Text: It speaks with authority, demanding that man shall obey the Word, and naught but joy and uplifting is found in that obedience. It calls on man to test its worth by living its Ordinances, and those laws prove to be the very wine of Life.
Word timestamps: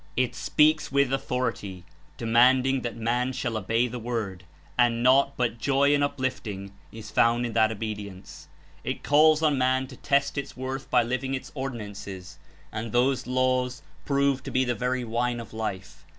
It 0.17 0.33
speaks 0.33 0.91
with 0.91 1.13
authority, 1.13 1.83
demanding 2.17 2.81
that 2.81 2.95
man 2.97 3.33
shall 3.33 3.55
obey 3.55 3.87
the 3.87 3.99
Word, 3.99 4.45
and 4.75 5.03
naught 5.03 5.37
but 5.37 5.59
joy 5.59 5.93
and 5.93 6.03
uplifting 6.03 6.71
is 6.91 7.11
found 7.11 7.45
in 7.45 7.53
that 7.53 7.71
obedience. 7.71 8.47
It 8.83 9.03
calls 9.03 9.43
on 9.43 9.59
man 9.59 9.85
to 9.89 9.95
test 9.97 10.39
its 10.39 10.57
worth 10.57 10.89
by 10.89 11.03
living 11.03 11.35
its 11.35 11.51
Ordinances, 11.53 12.39
and 12.71 12.91
those 12.91 13.27
laws 13.27 13.83
prove 14.03 14.41
to 14.41 14.49
be 14.49 14.65
the 14.65 14.73
very 14.73 15.03
wine 15.03 15.39
of 15.39 15.53
Life. 15.53 16.03